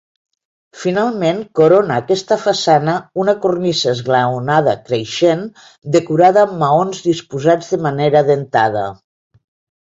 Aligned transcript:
Finalment 0.83 1.41
corona 1.59 1.97
aquesta 2.03 2.37
façana, 2.45 2.95
una 3.25 3.35
cornisa 3.45 3.93
esglaonada 3.93 4.75
creixent, 4.89 5.45
decorada 5.99 6.45
amb 6.49 6.59
maons 6.67 7.07
disposats 7.13 7.73
de 7.77 7.83
manera 7.89 8.27
dentada. 8.35 8.91